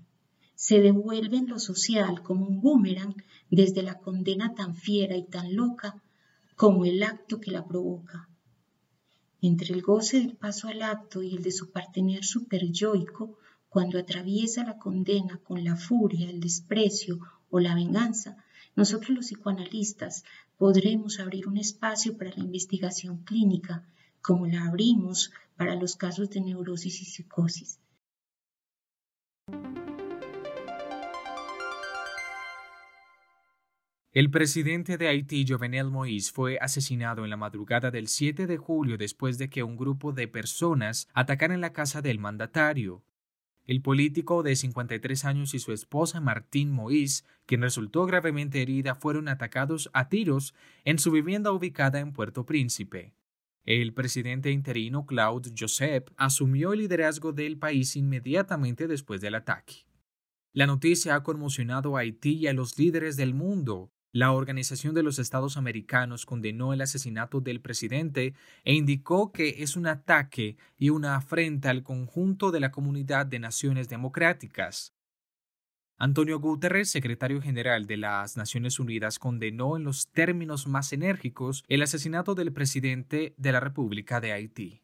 se 0.55 0.81
devuelve 0.81 1.37
en 1.37 1.49
lo 1.49 1.59
social 1.59 2.23
como 2.23 2.47
un 2.47 2.61
boomerang 2.61 3.17
desde 3.51 3.83
la 3.83 3.99
condena 3.99 4.55
tan 4.55 4.75
fiera 4.75 5.17
y 5.17 5.25
tan 5.25 5.55
loca 5.55 6.03
como 6.57 6.85
el 6.85 7.03
acto 7.03 7.41
que 7.41 7.51
la 7.51 7.67
provoca. 7.67 8.29
Entre 9.41 9.75
el 9.75 9.83
goce 9.83 10.21
del 10.21 10.37
paso 10.37 10.69
al 10.69 10.83
acto 10.83 11.23
y 11.23 11.35
el 11.35 11.43
de 11.43 11.53
su 11.53 11.71
partener 11.71 12.25
superyoico, 12.25 13.39
cuando 13.69 13.99
atraviesa 13.99 14.65
la 14.65 14.79
condena 14.79 15.39
con 15.39 15.65
la 15.65 15.77
furia, 15.77 16.31
el 16.31 16.41
desprecio 16.41 17.19
o 17.51 17.61
la 17.61 17.75
venganza, 17.75 18.37
nosotros 18.77 19.11
los 19.11 19.27
psicoanalistas 19.27 20.25
podremos 20.57 21.21
abrir 21.21 21.47
un 21.47 21.59
espacio 21.59 22.17
para 22.17 22.31
la 22.31 22.43
investigación 22.43 23.19
clínica 23.19 23.85
como 24.23 24.47
la 24.47 24.65
abrimos 24.65 25.33
para 25.57 25.75
los 25.75 25.97
casos 25.97 26.31
de 26.31 26.41
neurosis 26.41 27.03
y 27.03 27.05
psicosis. 27.05 27.79
El 34.15 34.31
presidente 34.31 34.97
de 34.97 35.09
Haití, 35.09 35.45
Jovenel 35.45 35.91
Moïse, 35.91 36.31
fue 36.31 36.57
asesinado 36.61 37.25
en 37.25 37.31
la 37.31 37.37
madrugada 37.37 37.91
del 37.91 38.07
7 38.07 38.47
de 38.47 38.59
julio 38.59 38.97
después 38.97 39.39
de 39.39 39.51
que 39.51 39.65
un 39.65 39.77
grupo 39.77 40.13
de 40.13 40.29
personas 40.29 41.09
atacaran 41.15 41.61
la 41.61 41.73
casa 41.73 42.01
del 42.01 42.21
mandatario. 42.21 43.03
El 43.65 43.83
político 43.83 44.45
de 44.45 44.55
53 44.55 45.25
años 45.25 45.53
y 45.55 45.59
su 45.59 45.73
esposa 45.73 46.21
Martín 46.21 46.73
Moïse, 46.73 47.25
quien 47.45 47.63
resultó 47.63 48.07
gravemente 48.07 48.63
herida, 48.63 48.95
fueron 48.95 49.27
atacados 49.27 49.91
a 49.93 50.09
tiros 50.09 50.55
en 50.85 51.01
su 51.01 51.11
vivienda 51.11 51.51
ubicada 51.51 51.99
en 51.99 52.13
Puerto 52.13 52.47
Príncipe. 52.47 53.17
El 53.65 53.95
presidente 53.95 54.53
interino 54.53 55.07
Claude 55.07 55.51
Joseph 55.59 56.07
asumió 56.17 56.73
el 56.73 56.79
liderazgo 56.79 57.33
del 57.33 57.59
país 57.59 57.97
inmediatamente 57.97 58.87
después 58.87 59.21
del 59.21 59.35
ataque. 59.35 59.87
La 60.53 60.67
noticia 60.67 61.17
ha 61.17 61.25
conmocionado 61.25 61.97
a 61.97 62.03
Haití 62.03 62.35
y 62.35 62.47
a 62.47 62.53
los 62.53 62.79
líderes 62.79 63.17
del 63.17 63.35
mundo, 63.35 63.91
la 64.15 64.31
Organización 64.31 64.95
de 64.95 65.03
los 65.03 65.19
Estados 65.19 65.57
Americanos 65.57 66.25
condenó 66.25 66.73
el 66.73 66.81
asesinato 66.81 67.41
del 67.41 67.61
presidente 67.61 68.35
e 68.63 68.73
indicó 68.73 69.33
que 69.33 69.65
es 69.65 69.77
un 69.77 69.89
ataque 69.89 70.57
y 70.79 70.91
una 70.91 71.17
afrenta 71.17 71.71
al 71.71 71.83
conjunto 71.83 72.53
de 72.53 72.61
la 72.61 72.71
comunidad 72.71 73.27
de 73.27 73.41
naciones 73.41 73.89
democráticas. 73.89 74.95
Antonio 75.99 76.39
Guterres, 76.39 76.93
secretario 76.93 77.43
general 77.43 77.89
de 77.89 77.97
las 77.97 78.37
Naciones 78.37 78.79
Unidas, 78.79 79.19
condenó 79.19 79.77
en 79.77 79.83
los 79.83 80.09
términos 80.13 80.69
más 80.69 80.93
enérgicos 80.93 81.65
el 81.67 81.83
asesinato 81.83 82.37
del 82.37 82.53
presidente 82.53 83.35
de 83.37 83.51
la 83.51 83.59
República 83.59 84.21
de 84.21 84.31
Haití. 84.31 84.84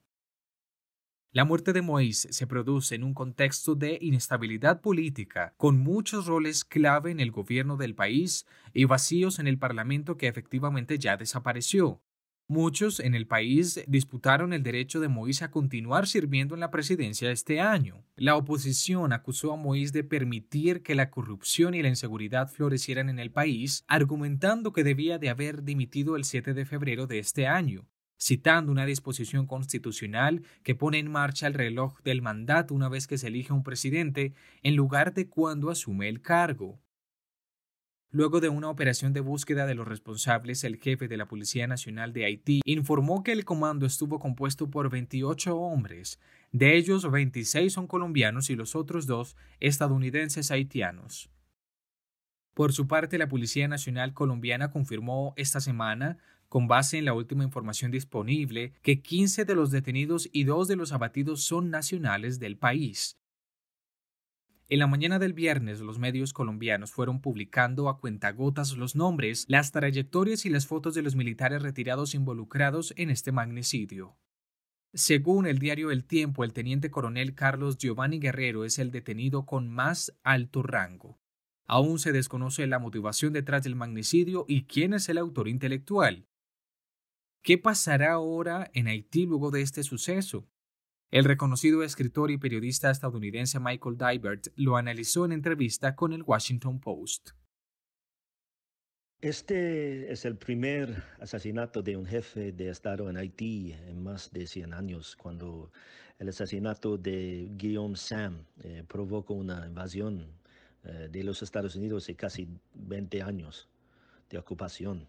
La 1.33 1.45
muerte 1.45 1.73
de 1.73 1.81
Moïse 1.81 2.27
se 2.33 2.47
produce 2.49 2.97
en 2.97 3.05
un 3.05 3.15
contexto 3.15 3.77
de 3.77 3.99
inestabilidad 4.01 4.81
política, 4.81 5.55
con 5.57 5.79
muchos 5.79 6.27
roles 6.27 6.65
clave 6.65 7.13
en 7.13 7.21
el 7.21 7.31
gobierno 7.31 7.77
del 7.77 7.95
país 7.95 8.47
y 8.75 8.85
vacíos 8.87 9.39
en 9.39 9.47
el 9.47 9.57
Parlamento 9.57 10.17
que 10.17 10.27
efectivamente 10.27 10.99
ya 10.99 11.17
desapareció. 11.17 12.03
Muchos 12.49 12.99
en 12.99 13.15
el 13.15 13.29
país 13.29 13.81
disputaron 13.87 14.53
el 14.53 14.65
derecho 14.65 14.99
de 14.99 15.09
Moïse 15.09 15.43
a 15.43 15.53
continuar 15.53 16.09
sirviendo 16.09 16.55
en 16.55 16.61
la 16.61 16.73
presidencia 16.73 17.31
este 17.31 17.61
año. 17.61 18.03
La 18.17 18.35
oposición 18.35 19.13
acusó 19.13 19.53
a 19.53 19.57
Moïse 19.57 19.93
de 19.93 20.03
permitir 20.03 20.83
que 20.83 20.97
la 20.97 21.11
corrupción 21.11 21.75
y 21.75 21.83
la 21.83 21.91
inseguridad 21.91 22.51
florecieran 22.51 23.09
en 23.09 23.21
el 23.21 23.31
país, 23.31 23.85
argumentando 23.87 24.73
que 24.73 24.83
debía 24.83 25.19
de 25.19 25.29
haber 25.29 25.63
dimitido 25.63 26.17
el 26.17 26.25
7 26.25 26.55
de 26.55 26.65
febrero 26.67 27.07
de 27.07 27.21
este 27.21 27.47
año 27.47 27.87
citando 28.21 28.71
una 28.71 28.87
disposición 28.87 29.47
constitucional 29.47 30.43
que 30.63 30.75
pone 30.75 30.99
en 30.99 31.11
marcha 31.11 31.47
el 31.47 31.55
reloj 31.55 32.01
del 32.03 32.23
mandato 32.23 32.75
una 32.75 32.89
vez 32.89 33.07
que 33.07 33.19
se 33.19 33.29
elige 33.29 33.53
un 33.53 33.63
presidente 33.63 34.35
en 34.63 34.77
lugar 34.77 35.15
de 35.15 35.29
cuando 35.29 35.71
asume 35.71 36.09
el 36.09 36.21
cargo. 36.21 36.79
Luego 38.13 38.41
de 38.41 38.49
una 38.49 38.69
operación 38.69 39.13
de 39.13 39.21
búsqueda 39.21 39.67
de 39.67 39.77
los 39.77 39.87
responsables, 39.87 40.65
el 40.65 40.79
jefe 40.79 41.07
de 41.07 41.17
la 41.17 41.29
Policía 41.29 41.69
Nacional 41.69 42.13
de 42.13 42.25
Haití 42.25 42.61
informó 42.65 43.23
que 43.23 43.31
el 43.31 43.45
comando 43.45 43.87
estuvo 43.87 44.19
compuesto 44.19 44.69
por 44.69 44.91
28 44.91 45.57
hombres, 45.57 46.19
de 46.51 46.77
ellos 46.77 47.09
26 47.09 47.73
son 47.73 47.87
colombianos 47.87 48.51
y 48.51 48.57
los 48.57 48.75
otros 48.75 49.07
dos 49.07 49.37
estadounidenses 49.61 50.51
haitianos. 50.51 51.31
Por 52.55 52.73
su 52.73 52.89
parte, 52.89 53.17
la 53.17 53.29
Policía 53.29 53.69
Nacional 53.69 54.13
colombiana 54.13 54.73
confirmó 54.73 55.33
esta 55.37 55.61
semana 55.61 56.19
con 56.51 56.67
base 56.67 56.99
en 56.99 57.05
la 57.05 57.15
última 57.15 57.45
información 57.45 57.93
disponible, 57.93 58.75
que 58.83 59.01
15 59.01 59.45
de 59.45 59.55
los 59.55 59.71
detenidos 59.71 60.29
y 60.33 60.45
dos 60.45 60.67
de 60.67 60.75
los 60.75 60.91
abatidos 60.91 61.45
son 61.45 61.71
nacionales 61.71 62.41
del 62.41 62.59
país. 62.59 63.17
En 64.69 64.81
la 64.81 64.89
mañana 64.89 65.21
del 65.21 65.33
viernes, 65.33 65.79
los 65.81 66.01
medios 66.01 66.33
colombianos 66.33 66.91
fueron 66.91 67.21
publicando 67.21 67.89
a 67.89 67.99
cuentagotas 67.99 68.77
los 68.77 68.97
nombres, 68.97 69.45
las 69.49 69.71
trayectorias 69.71 70.45
y 70.45 70.51
las 70.51 70.67
fotos 70.67 70.95
de 70.95 71.03
los 71.03 71.15
militares 71.15 71.63
retirados 71.63 72.17
involucrados 72.17 72.95
en 72.97 73.11
este 73.11 73.31
magnicidio. 73.31 74.19
Según 74.93 75.47
el 75.47 75.61
diario 75.61 75.93
El 75.93 76.05
Tiempo, 76.05 76.43
el 76.43 76.53
teniente 76.53 76.91
coronel 76.91 77.37
Carlos 77.37 77.79
Giovanni 77.79 78.19
Guerrero 78.19 78.65
es 78.65 78.81
el 78.81 78.91
detenido 78.91 79.47
con 79.47 79.69
más 79.69 80.19
alto 80.25 80.65
rango. 80.65 81.21
Aún 81.65 82.01
se 82.01 82.11
desconoce 82.11 82.67
la 82.67 82.81
motivación 82.81 83.33
detrás 83.33 83.63
del 83.63 83.77
magnicidio 83.77 84.45
y 84.49 84.65
quién 84.65 84.95
es 84.95 85.09
el 85.09 85.19
autor 85.19 85.47
intelectual. 85.47 86.27
¿Qué 87.43 87.57
pasará 87.57 88.13
ahora 88.13 88.71
en 88.75 88.87
Haití 88.87 89.25
luego 89.25 89.51
de 89.51 89.63
este 89.63 89.83
suceso? 89.83 90.47
El 91.11 91.25
reconocido 91.25 91.83
escritor 91.83 92.31
y 92.31 92.37
periodista 92.37 92.91
estadounidense 92.91 93.59
Michael 93.59 93.97
Dybert 93.97 94.49
lo 94.57 94.77
analizó 94.77 95.25
en 95.25 95.33
entrevista 95.33 95.97
con 95.97 96.13
el 96.13 96.23
Washington 96.23 96.81
Post. 96.81 97.31
Este 99.23 100.13
es 100.13 100.25
el 100.27 100.37
primer 100.37 101.03
asesinato 101.19 101.83
de 101.83 101.97
un 101.97 102.05
jefe 102.05 102.53
de 102.53 102.69
Estado 102.69 103.09
en 103.09 103.17
Haití 103.17 103.73
en 103.73 104.03
más 104.03 104.31
de 104.33 104.47
100 104.47 104.75
años, 104.75 105.17
cuando 105.17 105.73
el 106.19 106.29
asesinato 106.29 106.99
de 106.99 107.49
Guillaume 107.57 107.97
Sam 107.97 108.45
eh, 108.63 108.85
provocó 108.87 109.33
una 109.33 109.67
invasión 109.67 110.27
eh, 110.85 111.09
de 111.11 111.25
los 111.25 111.43
Estados 111.43 111.75
Unidos 111.75 112.07
de 112.07 112.17
casi 112.17 112.49
20 112.75 113.23
años 113.23 113.69
de 114.29 114.39
ocupación. 114.39 115.09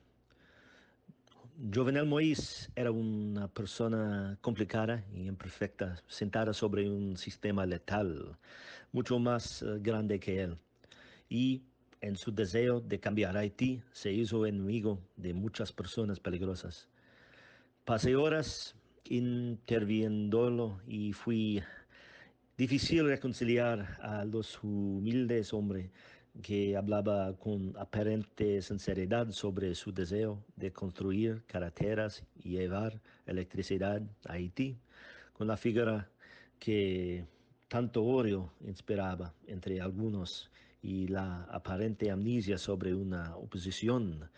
Jovenel 1.70 2.08
Moïse 2.08 2.72
era 2.76 2.90
una 2.92 3.48
persona 3.48 4.36
complicada 4.42 5.06
y 5.14 5.28
imperfecta, 5.28 5.96
sentada 6.08 6.54
sobre 6.54 6.90
un 6.90 7.18
sistema 7.18 7.68
letal, 7.68 8.36
mucho 8.92 9.20
más 9.20 9.62
eh, 9.62 9.78
grande 9.80 10.20
que 10.20 10.42
él. 10.42 10.58
Y 11.30 11.62
en 12.02 12.16
su 12.16 12.34
deseo 12.34 12.80
de 12.80 13.00
cambiar 13.00 13.38
Haití, 13.38 13.80
se 13.92 14.12
hizo 14.12 14.48
enemigo 14.48 15.00
de 15.18 15.36
muchas 15.36 15.72
personas 15.72 16.20
peligrosas. 16.20 16.90
Pasé 17.86 18.16
horas 18.16 18.76
interviéndolo 19.04 20.82
y 20.88 21.14
fui 21.14 21.62
difícil 22.58 23.06
reconciliar 23.06 24.00
a 24.02 24.26
los 24.26 24.64
humildes 24.64 25.54
hombres 25.54 25.92
que 26.42 26.78
hablaba 26.78 27.34
con 27.38 27.76
aparente 27.78 28.62
sinceridad 28.62 29.32
sobre 29.32 29.76
su 29.76 29.92
deseo 29.92 30.44
de 30.56 30.72
construir 30.72 31.44
carreteras 31.46 32.24
y 32.36 32.52
llevar 32.52 33.02
electricidad 33.26 34.02
a 34.26 34.34
Haití, 34.34 34.78
con 35.34 35.48
la 35.48 35.58
figura 35.58 36.10
que 36.60 37.26
tanto 37.68 38.04
odio 38.04 38.54
inspiraba 38.62 39.34
entre 39.48 39.82
algunos 39.82 40.50
y 40.82 41.08
la 41.08 41.44
aparente 41.44 42.10
amnesia 42.10 42.58
sobre 42.58 42.94
una 42.94 43.36
oposición 43.36 44.30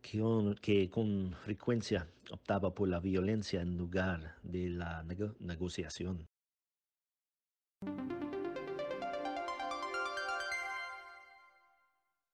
que, 0.00 0.20
que 0.60 0.90
con 0.90 1.32
frecuencia 1.44 2.08
optaba 2.30 2.74
por 2.74 2.88
la 2.88 3.00
violencia 3.00 3.60
en 3.60 3.76
lugar 3.76 4.36
de 4.42 4.70
la 4.70 5.04
negociación. 5.40 6.26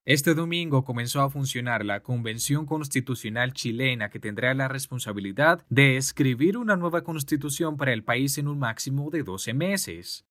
Este 0.09 0.35
domingo 0.35 0.87
comenzó 0.87 1.21
a 1.21 1.29
funcionar 1.29 1.85
la 1.85 2.01
Convención 2.01 2.65
Constitucional 2.65 3.53
chilena 3.53 4.09
que 4.09 4.19
tendrá 4.19 4.55
la 4.55 4.67
responsabilidad 4.67 5.67
de 5.69 5.99
escribir 5.99 6.57
una 6.57 6.77
nueva 6.77 7.03
constitución 7.05 7.77
para 7.77 7.93
el 7.93 8.03
país 8.03 8.39
en 8.39 8.49
un 8.49 8.59
máximo 8.59 9.11
de 9.11 9.23
12 9.23 9.53
meses. 9.53 10.25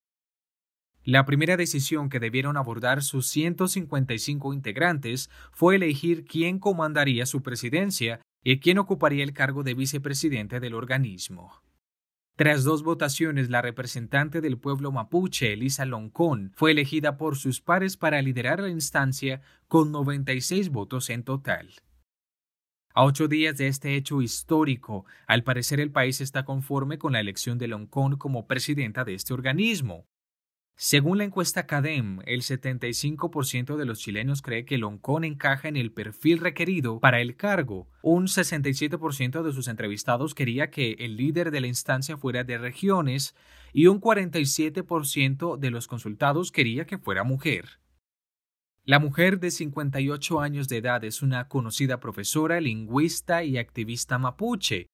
La 1.04 1.26
primera 1.26 1.58
decisión 1.58 2.10
que 2.10 2.20
debieron 2.20 2.58
abordar 2.58 3.04
sus 3.04 3.28
155 3.28 4.52
integrantes 4.52 5.30
fue 5.52 5.76
elegir 5.76 6.26
quién 6.26 6.58
comandaría 6.58 7.28
su 7.28 7.44
presidencia 7.44 8.20
y 8.44 8.58
quién 8.58 8.80
ocuparía 8.80 9.24
el 9.24 9.34
cargo 9.34 9.62
de 9.62 9.76
vicepresidente 9.76 10.60
del 10.60 10.74
organismo. 10.74 11.62
Tras 12.38 12.64
dos 12.64 12.84
votaciones, 12.84 13.50
la 13.50 13.64
representante 13.64 14.42
del 14.42 14.60
pueblo 14.60 14.92
mapuche, 14.92 15.54
Elisa 15.54 15.86
Loncón, 15.86 16.52
fue 16.56 16.70
elegida 16.70 17.18
por 17.18 17.36
sus 17.36 17.62
pares 17.62 17.98
para 17.98 18.22
liderar 18.22 18.60
la 18.60 18.70
instancia 18.70 19.42
con 19.68 19.92
96 19.92 20.70
votos 20.70 21.10
en 21.10 21.24
total. 21.24 21.74
A 22.94 23.06
ocho 23.06 23.28
días 23.28 23.58
de 23.58 23.68
este 23.68 23.96
hecho 23.96 24.22
histórico, 24.22 25.08
al 25.26 25.44
parecer 25.44 25.80
el 25.80 25.92
país 25.92 26.22
está 26.22 26.46
conforme 26.46 27.00
con 27.00 27.14
la 27.14 27.22
elección 27.22 27.58
de 27.58 27.70
Loncón 27.70 28.18
como 28.18 28.46
presidenta 28.46 29.04
de 29.04 29.16
este 29.16 29.34
organismo. 29.34 30.06
Según 30.80 31.18
la 31.18 31.24
encuesta 31.24 31.66
CADEM, 31.66 32.20
el 32.28 32.44
75% 32.44 33.78
de 33.78 33.86
los 33.86 33.98
chilenos 33.98 34.44
cree 34.44 34.64
que 34.64 34.78
Loncón 34.78 35.24
encaja 35.24 35.68
en 35.68 35.76
el 35.76 35.92
perfil 35.92 36.38
requerido 36.38 37.00
para 37.00 37.20
el 37.20 37.36
cargo. 37.36 37.90
Un 38.04 38.28
67% 38.28 39.42
de 39.42 39.54
sus 39.54 39.70
entrevistados 39.70 40.36
quería 40.36 40.70
que 40.70 40.92
el 41.00 41.18
líder 41.18 41.50
de 41.50 41.62
la 41.62 41.68
instancia 41.68 42.16
fuera 42.16 42.44
de 42.44 42.60
regiones 42.60 43.36
y 43.74 43.88
un 43.88 44.00
47% 44.00 45.58
de 45.58 45.72
los 45.72 45.88
consultados 45.88 46.52
quería 46.52 46.86
que 46.86 47.00
fuera 47.00 47.24
mujer. 47.24 47.80
La 48.84 49.00
mujer 49.00 49.40
de 49.40 49.50
58 49.50 50.40
años 50.40 50.68
de 50.68 50.78
edad 50.78 51.04
es 51.04 51.24
una 51.24 51.48
conocida 51.48 52.00
profesora, 52.00 52.62
lingüista 52.62 53.44
y 53.44 53.58
activista 53.58 54.20
mapuche. 54.20 54.86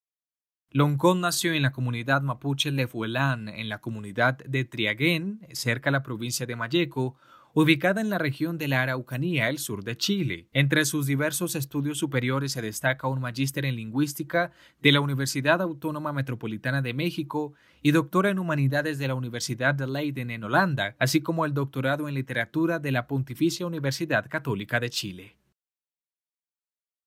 Loncón 0.75 1.21
nació 1.21 1.53
en 1.53 1.61
la 1.61 1.71
comunidad 1.71 2.23
mapuche 2.23 2.71
Lefuelán, 2.71 3.47
en 3.47 3.69
la 3.69 3.77
comunidad 3.77 4.39
de 4.39 4.65
Triaguén, 4.65 5.45
cerca 5.51 5.91
de 5.91 5.91
la 5.91 6.01
provincia 6.01 6.47
de 6.47 6.55
Mayeco, 6.55 7.15
ubicada 7.53 8.01
en 8.01 8.09
la 8.09 8.17
región 8.17 8.57
de 8.57 8.67
la 8.67 8.81
Araucanía, 8.81 9.49
el 9.49 9.59
sur 9.59 9.83
de 9.83 9.95
Chile. 9.95 10.47
Entre 10.51 10.85
sus 10.85 11.05
diversos 11.05 11.53
estudios 11.53 11.99
superiores 11.99 12.53
se 12.53 12.63
destaca 12.63 13.07
un 13.07 13.21
magíster 13.21 13.65
en 13.65 13.75
lingüística 13.75 14.51
de 14.81 14.91
la 14.91 14.99
Universidad 14.99 15.61
Autónoma 15.61 16.11
Metropolitana 16.11 16.81
de 16.81 16.95
México 16.95 17.53
y 17.83 17.91
doctora 17.91 18.31
en 18.31 18.39
humanidades 18.39 18.97
de 18.97 19.07
la 19.07 19.13
Universidad 19.13 19.75
de 19.75 19.85
Leiden 19.85 20.31
en 20.31 20.43
Holanda, 20.43 20.95
así 20.97 21.21
como 21.21 21.45
el 21.45 21.53
doctorado 21.53 22.09
en 22.09 22.15
literatura 22.15 22.79
de 22.79 22.91
la 22.91 23.05
Pontificia 23.05 23.67
Universidad 23.67 24.27
Católica 24.27 24.79
de 24.79 24.89
Chile. 24.89 25.35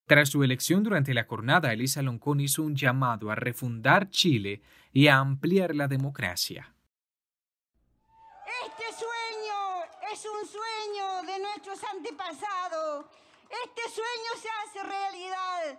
Tras 0.07 0.29
su 0.29 0.41
elección 0.41 0.83
durante 0.83 1.13
la 1.13 1.25
jornada, 1.25 1.73
Elisa 1.73 2.01
Loncón 2.01 2.39
hizo 2.39 2.63
un 2.63 2.77
llamado 2.77 3.29
a 3.29 3.35
refundar 3.35 4.09
Chile 4.09 4.61
y 4.93 5.09
a 5.09 5.17
ampliar 5.17 5.75
la 5.75 5.89
democracia. 5.89 6.73
Este 8.65 8.85
sueño 8.97 9.83
es 10.13 10.25
un 10.25 10.47
sueño 10.47 11.33
de 11.33 11.39
nuestros 11.43 11.83
antepasados. 11.93 13.05
Este 13.65 13.81
sueño 13.89 14.31
se 14.41 14.47
hace 14.47 14.87
realidad. 14.87 15.77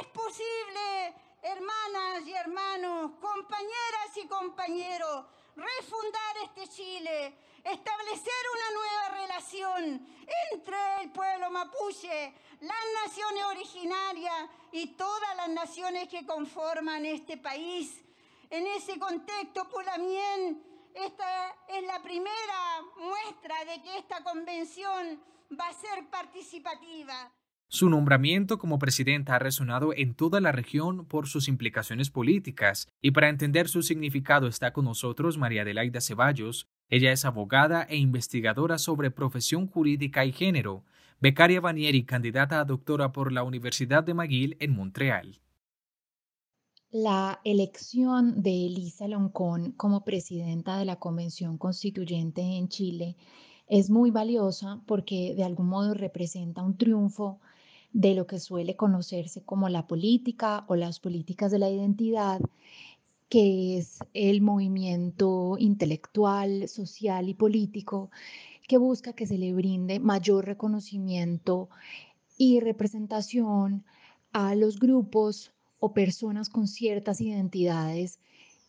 Es 0.00 0.06
posible, 0.08 1.14
hermanas 1.44 2.26
y 2.26 2.32
hermanos, 2.32 3.12
compañeras 3.20 4.16
y 4.16 4.26
compañeros, 4.26 5.24
refundar 5.58 6.36
este 6.44 6.68
Chile 6.68 7.36
establecer 7.64 8.42
una 8.54 8.70
nueva 8.80 9.08
relación 9.22 10.06
entre 10.52 11.02
el 11.02 11.10
pueblo 11.10 11.50
mapuche, 11.50 12.34
las 12.60 12.84
naciones 13.04 13.44
originarias 13.44 14.48
y 14.72 14.88
todas 14.88 15.36
las 15.36 15.48
naciones 15.50 16.08
que 16.08 16.24
conforman 16.24 17.04
este 17.04 17.36
país. 17.36 18.02
En 18.50 18.66
ese 18.66 18.98
contexto, 18.98 19.68
también 19.84 20.62
esta 20.94 21.56
es 21.68 21.82
la 21.84 22.00
primera 22.02 22.82
muestra 22.96 23.64
de 23.64 23.82
que 23.82 23.98
esta 23.98 24.22
convención 24.22 25.22
va 25.58 25.68
a 25.68 25.74
ser 25.74 26.08
participativa. 26.08 27.30
Su 27.70 27.90
nombramiento 27.90 28.56
como 28.58 28.78
presidenta 28.78 29.34
ha 29.34 29.38
resonado 29.38 29.92
en 29.94 30.14
toda 30.14 30.40
la 30.40 30.52
región 30.52 31.04
por 31.04 31.28
sus 31.28 31.48
implicaciones 31.48 32.08
políticas, 32.08 32.88
y 33.02 33.10
para 33.10 33.28
entender 33.28 33.68
su 33.68 33.82
significado 33.82 34.46
está 34.46 34.72
con 34.72 34.86
nosotros 34.86 35.36
María 35.36 35.62
Adelaida 35.62 36.00
Ceballos. 36.00 36.66
Ella 36.88 37.12
es 37.12 37.26
abogada 37.26 37.82
e 37.82 37.96
investigadora 37.96 38.78
sobre 38.78 39.10
profesión 39.10 39.66
jurídica 39.66 40.24
y 40.24 40.32
género, 40.32 40.84
becaria 41.20 41.60
Banieri, 41.60 42.06
candidata 42.06 42.58
a 42.58 42.64
doctora 42.64 43.12
por 43.12 43.32
la 43.32 43.42
Universidad 43.42 44.02
de 44.02 44.14
McGill 44.14 44.56
en 44.60 44.74
Montreal. 44.74 45.42
La 46.90 47.38
elección 47.44 48.42
de 48.42 48.64
Elisa 48.64 49.06
Loncón 49.08 49.72
como 49.72 50.04
presidenta 50.06 50.78
de 50.78 50.86
la 50.86 50.96
Convención 50.96 51.58
Constituyente 51.58 52.40
en 52.40 52.68
Chile 52.68 53.18
es 53.66 53.90
muy 53.90 54.10
valiosa 54.10 54.80
porque 54.86 55.34
de 55.36 55.44
algún 55.44 55.68
modo 55.68 55.92
representa 55.92 56.62
un 56.62 56.78
triunfo 56.78 57.40
de 57.92 58.14
lo 58.14 58.26
que 58.26 58.38
suele 58.38 58.76
conocerse 58.76 59.42
como 59.42 59.68
la 59.68 59.86
política 59.86 60.64
o 60.68 60.76
las 60.76 61.00
políticas 61.00 61.50
de 61.50 61.58
la 61.58 61.70
identidad, 61.70 62.40
que 63.28 63.78
es 63.78 63.98
el 64.14 64.40
movimiento 64.40 65.56
intelectual, 65.58 66.68
social 66.68 67.28
y 67.28 67.34
político 67.34 68.10
que 68.66 68.78
busca 68.78 69.14
que 69.14 69.26
se 69.26 69.38
le 69.38 69.54
brinde 69.54 69.98
mayor 69.98 70.44
reconocimiento 70.46 71.70
y 72.36 72.60
representación 72.60 73.84
a 74.32 74.54
los 74.54 74.78
grupos 74.78 75.52
o 75.80 75.92
personas 75.92 76.50
con 76.50 76.68
ciertas 76.68 77.20
identidades 77.20 78.18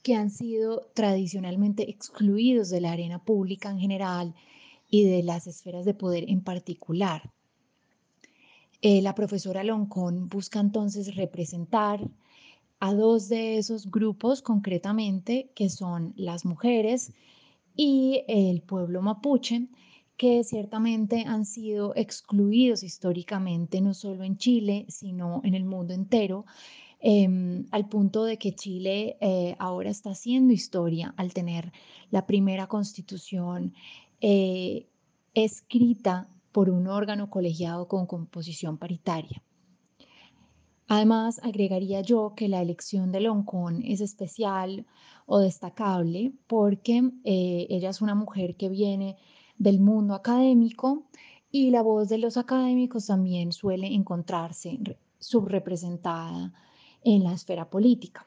que 0.03 0.15
han 0.15 0.29
sido 0.29 0.89
tradicionalmente 0.93 1.89
excluidos 1.89 2.69
de 2.69 2.81
la 2.81 2.93
arena 2.93 3.23
pública 3.23 3.69
en 3.69 3.79
general 3.79 4.35
y 4.89 5.03
de 5.03 5.23
las 5.23 5.47
esferas 5.47 5.85
de 5.85 5.93
poder 5.93 6.25
en 6.29 6.41
particular. 6.41 7.31
Eh, 8.81 9.01
la 9.01 9.13
profesora 9.13 9.63
Loncón 9.63 10.29
busca 10.29 10.59
entonces 10.59 11.15
representar 11.15 12.07
a 12.79 12.93
dos 12.93 13.27
de 13.27 13.57
esos 13.57 13.91
grupos 13.91 14.41
concretamente, 14.41 15.51
que 15.53 15.69
son 15.69 16.13
las 16.15 16.45
mujeres 16.45 17.11
y 17.75 18.23
el 18.27 18.61
pueblo 18.61 19.01
mapuche, 19.01 19.67
que 20.15 20.43
ciertamente 20.43 21.23
han 21.25 21.45
sido 21.45 21.93
excluidos 21.95 22.83
históricamente, 22.83 23.81
no 23.81 23.93
solo 23.93 24.23
en 24.23 24.37
Chile, 24.37 24.85
sino 24.89 25.41
en 25.43 25.55
el 25.55 25.65
mundo 25.65 25.93
entero, 25.93 26.45
em, 26.99 27.65
al 27.71 27.87
punto 27.87 28.25
de 28.25 28.37
que 28.37 28.53
Chile 28.53 29.17
eh, 29.21 29.55
ahora 29.59 29.89
está 29.89 30.11
haciendo 30.11 30.53
historia 30.53 31.13
al 31.17 31.33
tener 31.33 31.71
la 32.11 32.25
primera 32.25 32.67
constitución 32.67 33.73
eh, 34.21 34.87
escrita 35.33 36.27
por 36.51 36.69
un 36.69 36.87
órgano 36.87 37.29
colegiado 37.29 37.87
con 37.87 38.05
composición 38.05 38.77
paritaria. 38.77 39.41
Además, 40.87 41.39
agregaría 41.43 42.01
yo 42.01 42.33
que 42.35 42.47
la 42.47 42.61
elección 42.61 43.11
de 43.11 43.21
Loncón 43.21 43.83
es 43.83 44.01
especial 44.01 44.87
o 45.27 45.37
destacable 45.37 46.33
porque 46.47 47.11
eh, 47.23 47.67
ella 47.69 47.91
es 47.91 48.01
una 48.01 48.15
mujer 48.15 48.55
que 48.55 48.69
viene 48.69 49.15
del 49.59 49.79
mundo 49.79 50.15
académico 50.15 51.03
y 51.51 51.69
la 51.69 51.83
voz 51.83 52.09
de 52.09 52.17
los 52.17 52.37
académicos 52.37 53.05
también 53.05 53.51
suele 53.51 53.93
encontrarse 53.93 54.79
subrepresentada 55.19 56.53
en 57.03 57.23
la 57.23 57.33
esfera 57.33 57.69
política. 57.69 58.25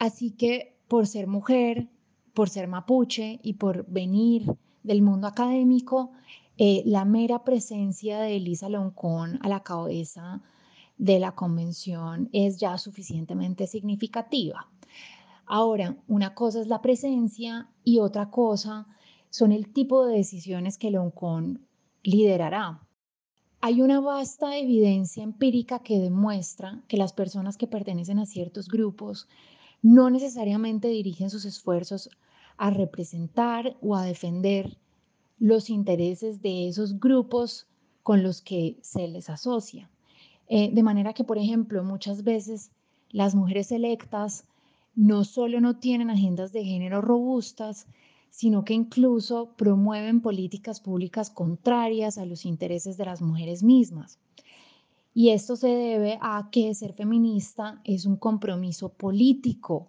Así 0.00 0.32
que 0.32 0.76
por 0.88 1.06
ser 1.06 1.28
mujer, 1.28 1.88
por 2.34 2.48
ser 2.48 2.66
mapuche 2.66 3.38
y 3.42 3.54
por 3.54 3.86
venir 3.86 4.56
del 4.88 5.02
mundo 5.02 5.26
académico, 5.26 6.10
eh, 6.56 6.82
la 6.86 7.04
mera 7.04 7.44
presencia 7.44 8.18
de 8.20 8.36
Elisa 8.36 8.68
Loncón 8.68 9.38
a 9.42 9.48
la 9.48 9.62
cabeza 9.62 10.42
de 10.96 11.20
la 11.20 11.32
convención 11.32 12.30
es 12.32 12.58
ya 12.58 12.76
suficientemente 12.78 13.66
significativa. 13.66 14.66
Ahora, 15.46 15.96
una 16.08 16.34
cosa 16.34 16.60
es 16.60 16.66
la 16.66 16.80
presencia 16.80 17.68
y 17.84 18.00
otra 18.00 18.30
cosa 18.30 18.86
son 19.30 19.52
el 19.52 19.72
tipo 19.72 20.06
de 20.06 20.16
decisiones 20.16 20.78
que 20.78 20.90
Loncón 20.90 21.66
liderará. 22.02 22.80
Hay 23.60 23.82
una 23.82 24.00
vasta 24.00 24.56
evidencia 24.56 25.22
empírica 25.22 25.80
que 25.80 25.98
demuestra 25.98 26.82
que 26.88 26.96
las 26.96 27.12
personas 27.12 27.58
que 27.58 27.66
pertenecen 27.66 28.18
a 28.18 28.26
ciertos 28.26 28.68
grupos 28.68 29.28
no 29.82 30.08
necesariamente 30.10 30.88
dirigen 30.88 31.28
sus 31.28 31.44
esfuerzos 31.44 32.08
a 32.58 32.70
representar 32.70 33.76
o 33.80 33.96
a 33.96 34.04
defender 34.04 34.76
los 35.38 35.70
intereses 35.70 36.42
de 36.42 36.68
esos 36.68 36.98
grupos 36.98 37.66
con 38.02 38.22
los 38.22 38.42
que 38.42 38.76
se 38.82 39.06
les 39.08 39.30
asocia. 39.30 39.88
Eh, 40.48 40.70
de 40.72 40.82
manera 40.82 41.12
que, 41.12 41.24
por 41.24 41.38
ejemplo, 41.38 41.84
muchas 41.84 42.24
veces 42.24 42.70
las 43.10 43.34
mujeres 43.34 43.70
electas 43.70 44.44
no 44.94 45.24
solo 45.24 45.60
no 45.60 45.76
tienen 45.76 46.10
agendas 46.10 46.52
de 46.52 46.64
género 46.64 47.00
robustas, 47.00 47.86
sino 48.30 48.64
que 48.64 48.74
incluso 48.74 49.54
promueven 49.56 50.20
políticas 50.20 50.80
públicas 50.80 51.30
contrarias 51.30 52.18
a 52.18 52.26
los 52.26 52.44
intereses 52.44 52.96
de 52.96 53.04
las 53.04 53.22
mujeres 53.22 53.62
mismas. 53.62 54.18
Y 55.14 55.30
esto 55.30 55.56
se 55.56 55.68
debe 55.68 56.18
a 56.20 56.48
que 56.50 56.74
ser 56.74 56.92
feminista 56.94 57.80
es 57.84 58.06
un 58.06 58.16
compromiso 58.16 58.90
político 58.90 59.88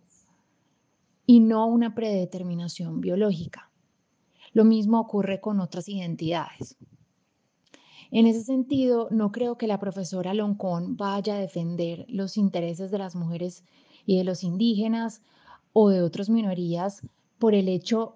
y 1.30 1.42
no 1.42 1.68
una 1.68 1.94
predeterminación 1.94 3.02
biológica. 3.02 3.70
Lo 4.52 4.66
mismo 4.66 5.00
ocurre 5.00 5.40
con 5.40 5.60
otras 5.60 5.88
identidades. 5.88 6.76
En 8.10 8.26
ese 8.26 8.42
sentido, 8.42 9.10
no 9.12 9.32
creo 9.32 9.56
que 9.56 9.68
la 9.68 9.80
profesora 9.80 10.34
Loncón 10.34 10.98
vaya 10.98 11.36
a 11.36 11.40
defender 11.40 12.08
los 12.10 12.36
intereses 12.36 12.90
de 12.90 12.98
las 12.98 13.16
mujeres 13.16 13.64
y 14.08 14.18
de 14.18 14.24
los 14.24 14.44
indígenas 14.44 15.22
o 15.72 15.90
de 15.90 16.02
otras 16.02 16.32
minorías 16.32 17.04
por 17.38 17.54
el 17.54 17.68
hecho 17.68 18.16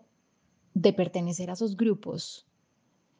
de 0.73 0.91
pertenecer 0.91 1.51
a 1.51 1.53
esos 1.53 1.77
grupos, 1.77 2.47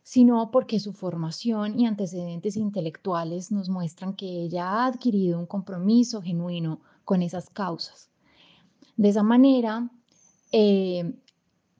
sino 0.01 0.49
porque 0.49 0.79
su 0.79 0.93
formación 0.93 1.79
y 1.79 1.85
antecedentes 1.85 2.57
intelectuales 2.57 3.51
nos 3.51 3.69
muestran 3.69 4.15
que 4.15 4.25
ella 4.25 4.69
ha 4.69 4.87
adquirido 4.87 5.37
un 5.37 5.45
compromiso 5.45 6.19
genuino 6.19 6.81
con 7.05 7.21
esas 7.21 7.51
causas. 7.51 8.09
De 8.95 9.09
esa 9.09 9.23
manera, 9.23 9.89
eh, 10.51 11.13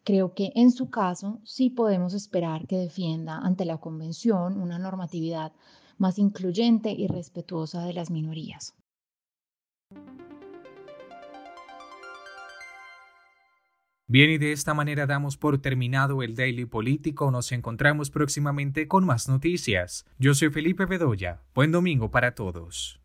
creo 0.03 0.33
que 0.33 0.51
en 0.55 0.71
su 0.71 0.89
caso 0.89 1.39
sí 1.43 1.69
podemos 1.69 2.13
esperar 2.13 2.67
que 2.67 2.77
defienda 2.77 3.37
ante 3.37 3.65
la 3.65 3.77
Convención 3.77 4.59
una 4.59 4.79
normatividad 4.79 5.53
más 5.97 6.17
incluyente 6.17 6.91
y 6.91 7.07
respetuosa 7.07 7.85
de 7.85 7.93
las 7.93 8.09
minorías. 8.09 8.73
Bien, 14.07 14.29
y 14.29 14.37
de 14.37 14.51
esta 14.51 14.73
manera 14.73 15.07
damos 15.07 15.37
por 15.37 15.59
terminado 15.59 16.21
el 16.21 16.35
Daily 16.35 16.65
Político. 16.65 17.31
Nos 17.31 17.51
encontramos 17.51 18.11
próximamente 18.11 18.87
con 18.87 19.05
más 19.05 19.27
noticias. 19.29 20.05
Yo 20.19 20.35
soy 20.35 20.49
Felipe 20.49 20.85
Bedoya. 20.85 21.41
Buen 21.55 21.71
domingo 21.71 22.11
para 22.11 22.35
todos. 22.35 23.02